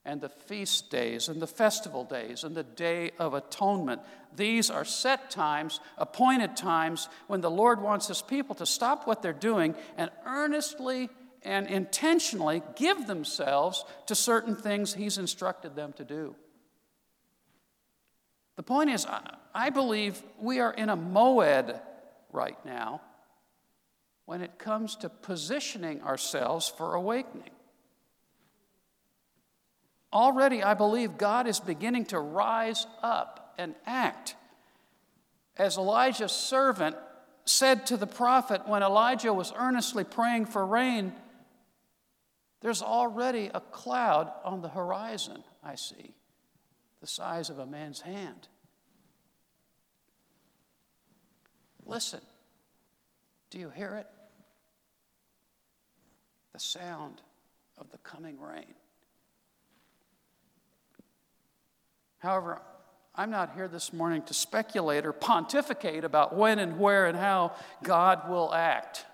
and 0.04 0.20
the 0.20 0.28
feast 0.28 0.90
days 0.90 1.28
and 1.28 1.42
the 1.42 1.46
festival 1.46 2.04
days 2.04 2.42
and 2.42 2.56
the 2.56 2.64
Day 2.64 3.10
of 3.18 3.34
Atonement. 3.34 4.00
These 4.34 4.70
are 4.70 4.84
set 4.84 5.30
times, 5.30 5.78
appointed 5.98 6.56
times, 6.56 7.08
when 7.26 7.42
the 7.42 7.50
Lord 7.50 7.82
wants 7.82 8.08
His 8.08 8.22
people 8.22 8.54
to 8.56 8.66
stop 8.66 9.06
what 9.06 9.20
they're 9.20 9.32
doing 9.32 9.74
and 9.98 10.10
earnestly 10.26 11.10
and 11.42 11.66
intentionally 11.66 12.62
give 12.76 13.06
themselves 13.06 13.84
to 14.06 14.14
certain 14.14 14.56
things 14.56 14.94
He's 14.94 15.18
instructed 15.18 15.74
them 15.74 15.92
to 15.94 16.04
do. 16.04 16.36
The 18.56 18.62
point 18.62 18.90
is, 18.90 19.06
I 19.54 19.70
believe 19.70 20.22
we 20.38 20.60
are 20.60 20.72
in 20.72 20.90
a 20.90 20.96
moed 20.96 21.80
right 22.30 22.58
now 22.66 23.00
when 24.26 24.42
it 24.42 24.58
comes 24.58 24.96
to 24.96 25.08
positioning 25.08 26.02
ourselves 26.02 26.68
for 26.68 26.94
awakening. 26.94 27.50
Already, 30.12 30.62
I 30.62 30.74
believe 30.74 31.16
God 31.16 31.46
is 31.46 31.58
beginning 31.58 32.04
to 32.06 32.18
rise 32.18 32.86
up 33.02 33.54
and 33.58 33.74
act. 33.86 34.36
As 35.56 35.78
Elijah's 35.78 36.32
servant 36.32 36.96
said 37.44 37.86
to 37.86 37.96
the 37.96 38.06
prophet 38.06 38.68
when 38.68 38.82
Elijah 38.82 39.32
was 39.32 39.52
earnestly 39.56 40.04
praying 40.04 40.46
for 40.46 40.64
rain, 40.66 41.12
there's 42.60 42.82
already 42.82 43.50
a 43.52 43.60
cloud 43.60 44.30
on 44.44 44.60
the 44.60 44.68
horizon, 44.68 45.42
I 45.64 45.76
see, 45.76 46.14
the 47.00 47.06
size 47.06 47.48
of 47.48 47.58
a 47.58 47.66
man's 47.66 48.00
hand. 48.00 48.48
Listen, 51.86 52.20
do 53.50 53.58
you 53.58 53.70
hear 53.70 53.94
it? 53.96 54.06
The 56.52 56.60
sound 56.60 57.22
of 57.78 57.90
the 57.90 57.98
coming 57.98 58.38
rain. 58.38 58.74
However, 62.18 62.60
I'm 63.14 63.30
not 63.30 63.54
here 63.54 63.66
this 63.66 63.92
morning 63.92 64.22
to 64.22 64.34
speculate 64.34 65.06
or 65.06 65.12
pontificate 65.12 66.04
about 66.04 66.36
when 66.36 66.58
and 66.58 66.78
where 66.78 67.06
and 67.06 67.16
how 67.16 67.52
God 67.82 68.28
will 68.28 68.52
act. 68.54 69.04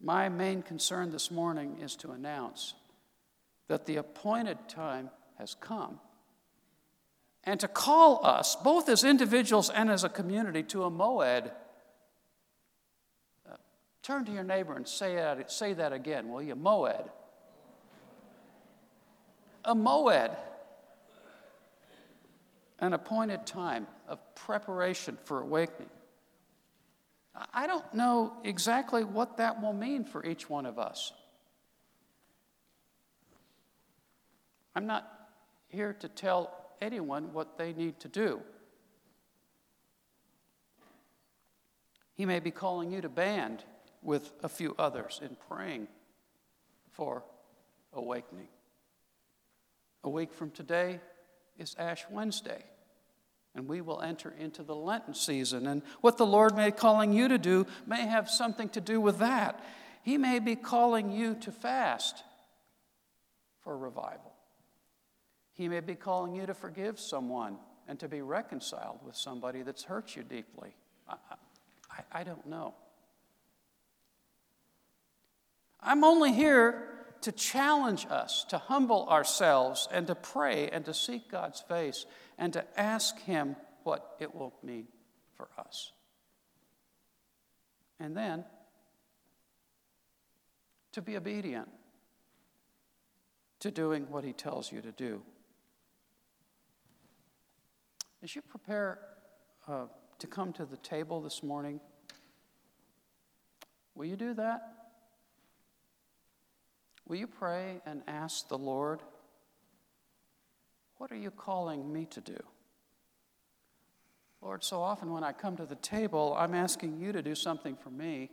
My 0.00 0.28
main 0.28 0.62
concern 0.62 1.10
this 1.10 1.30
morning 1.30 1.78
is 1.80 1.96
to 1.96 2.12
announce 2.12 2.74
that 3.68 3.86
the 3.86 3.96
appointed 3.96 4.58
time 4.68 5.10
has 5.38 5.54
come 5.54 6.00
and 7.44 7.58
to 7.60 7.68
call 7.68 8.24
us, 8.24 8.56
both 8.56 8.88
as 8.88 9.04
individuals 9.04 9.70
and 9.70 9.90
as 9.90 10.04
a 10.04 10.08
community, 10.08 10.62
to 10.64 10.84
a 10.84 10.90
moed. 10.90 11.50
Uh, 13.48 13.56
turn 14.02 14.24
to 14.26 14.32
your 14.32 14.44
neighbor 14.44 14.74
and 14.74 14.86
say 14.86 15.16
that, 15.16 15.50
say 15.50 15.72
that 15.72 15.92
again, 15.92 16.28
will 16.28 16.42
you? 16.42 16.54
Moed 16.54 17.08
a 19.64 19.74
moed, 19.74 20.36
an 22.78 22.92
appointed 22.92 23.46
time 23.46 23.86
of 24.08 24.18
preparation 24.34 25.18
for 25.24 25.40
awakening. 25.40 25.90
I 27.52 27.66
don't 27.66 27.94
know 27.94 28.34
exactly 28.44 29.04
what 29.04 29.36
that 29.38 29.62
will 29.62 29.72
mean 29.72 30.04
for 30.04 30.24
each 30.24 30.48
one 30.50 30.66
of 30.66 30.78
us. 30.78 31.12
I'm 34.74 34.86
not 34.86 35.10
here 35.68 35.94
to 36.00 36.08
tell 36.08 36.54
anyone 36.80 37.32
what 37.32 37.58
they 37.58 37.72
need 37.72 38.00
to 38.00 38.08
do. 38.08 38.40
He 42.14 42.26
may 42.26 42.40
be 42.40 42.50
calling 42.50 42.92
you 42.92 43.00
to 43.00 43.08
band 43.08 43.64
with 44.02 44.32
a 44.42 44.48
few 44.48 44.74
others 44.78 45.20
in 45.22 45.36
praying 45.48 45.88
for 46.90 47.24
awakening. 47.92 48.48
A 50.04 50.10
week 50.10 50.32
from 50.32 50.50
today 50.50 51.00
is 51.58 51.74
Ash 51.78 52.04
Wednesday, 52.10 52.64
and 53.54 53.68
we 53.68 53.80
will 53.80 54.00
enter 54.00 54.34
into 54.38 54.62
the 54.62 54.74
Lenten 54.74 55.14
season. 55.14 55.66
And 55.66 55.82
what 56.00 56.16
the 56.16 56.26
Lord 56.26 56.56
may 56.56 56.66
be 56.66 56.76
calling 56.76 57.12
you 57.12 57.28
to 57.28 57.38
do 57.38 57.66
may 57.86 58.06
have 58.06 58.30
something 58.30 58.68
to 58.70 58.80
do 58.80 59.00
with 59.00 59.18
that. 59.18 59.64
He 60.02 60.16
may 60.18 60.38
be 60.38 60.56
calling 60.56 61.10
you 61.10 61.34
to 61.36 61.52
fast 61.52 62.22
for 63.62 63.76
revival. 63.76 64.32
He 65.52 65.68
may 65.68 65.80
be 65.80 65.94
calling 65.94 66.34
you 66.34 66.46
to 66.46 66.54
forgive 66.54 66.98
someone 66.98 67.58
and 67.86 67.98
to 68.00 68.08
be 68.08 68.22
reconciled 68.22 69.00
with 69.04 69.16
somebody 69.16 69.62
that's 69.62 69.82
hurt 69.82 70.16
you 70.16 70.22
deeply. 70.22 70.74
I, 71.08 71.16
I, 71.90 72.20
I 72.20 72.24
don't 72.24 72.46
know. 72.46 72.74
I'm 75.82 76.04
only 76.04 76.32
here 76.32 76.89
to 77.22 77.32
challenge 77.32 78.06
us 78.10 78.44
to 78.48 78.58
humble 78.58 79.06
ourselves 79.08 79.88
and 79.92 80.06
to 80.06 80.14
pray 80.14 80.68
and 80.70 80.84
to 80.84 80.94
seek 80.94 81.30
God's 81.30 81.60
face 81.60 82.06
and 82.38 82.52
to 82.52 82.64
ask 82.78 83.18
Him 83.20 83.56
what 83.82 84.16
it 84.18 84.34
will 84.34 84.54
mean 84.62 84.86
for 85.36 85.48
us. 85.58 85.92
And 87.98 88.16
then 88.16 88.44
to 90.92 91.02
be 91.02 91.16
obedient 91.16 91.68
to 93.60 93.70
doing 93.70 94.06
what 94.10 94.24
He 94.24 94.32
tells 94.32 94.72
you 94.72 94.80
to 94.80 94.92
do. 94.92 95.22
As 98.22 98.34
you 98.34 98.42
prepare 98.42 98.98
uh, 99.68 99.86
to 100.18 100.26
come 100.26 100.52
to 100.54 100.64
the 100.64 100.76
table 100.78 101.20
this 101.20 101.42
morning, 101.42 101.80
will 103.94 104.06
you 104.06 104.16
do 104.16 104.34
that? 104.34 104.79
Will 107.10 107.16
you 107.16 107.26
pray 107.26 107.80
and 107.84 108.02
ask 108.06 108.46
the 108.46 108.56
Lord, 108.56 109.02
What 110.98 111.10
are 111.10 111.16
you 111.16 111.32
calling 111.32 111.92
me 111.92 112.04
to 112.04 112.20
do? 112.20 112.38
Lord, 114.40 114.62
so 114.62 114.80
often 114.80 115.12
when 115.12 115.24
I 115.24 115.32
come 115.32 115.56
to 115.56 115.66
the 115.66 115.74
table, 115.74 116.36
I'm 116.38 116.54
asking 116.54 117.00
you 117.00 117.10
to 117.10 117.20
do 117.20 117.34
something 117.34 117.74
for 117.74 117.90
me. 117.90 118.30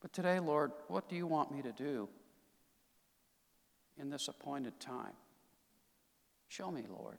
But 0.00 0.14
today, 0.14 0.40
Lord, 0.40 0.72
what 0.88 1.10
do 1.10 1.14
you 1.16 1.26
want 1.26 1.52
me 1.52 1.60
to 1.60 1.72
do 1.72 2.08
in 3.98 4.08
this 4.08 4.28
appointed 4.28 4.80
time? 4.80 5.12
Show 6.48 6.70
me, 6.70 6.84
Lord. 6.88 7.18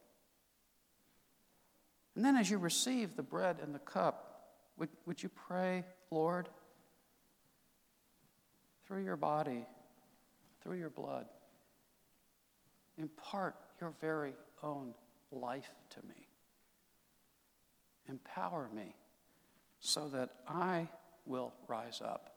And 2.15 2.25
then 2.25 2.35
as 2.37 2.49
you 2.49 2.57
receive 2.57 3.15
the 3.15 3.23
bread 3.23 3.57
and 3.61 3.75
the 3.75 3.79
cup, 3.79 4.55
would, 4.79 4.89
would 5.05 5.21
you 5.21 5.29
pray, 5.29 5.83
Lord? 6.09 6.49
Through 8.91 9.05
your 9.05 9.15
body, 9.15 9.65
through 10.61 10.77
your 10.77 10.89
blood. 10.89 11.25
Impart 12.97 13.55
your 13.79 13.93
very 14.01 14.33
own 14.61 14.93
life 15.31 15.71
to 15.91 15.99
me. 16.05 16.27
Empower 18.09 18.67
me 18.75 18.93
so 19.79 20.09
that 20.09 20.31
I 20.45 20.89
will 21.25 21.53
rise 21.69 22.01
up 22.03 22.33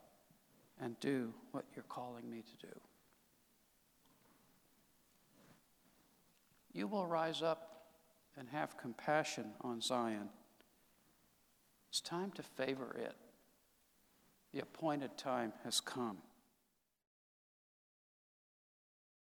and 0.81 0.99
do 1.01 1.35
what 1.51 1.65
you're 1.75 1.87
calling 1.89 2.31
me 2.31 2.43
to 2.43 2.67
do. 2.69 2.73
You 6.73 6.87
will 6.87 7.07
rise 7.07 7.43
up 7.43 7.83
and 8.39 8.49
have 8.51 8.79
compassion 8.79 9.47
on 9.63 9.81
Zion. 9.81 10.29
It's 11.89 12.01
time 12.01 12.31
to 12.37 12.45
favor 12.45 12.95
it. 12.97 13.17
The 14.53 14.61
appointed 14.61 15.19
time 15.19 15.53
has 15.65 15.81
come. 15.81 16.19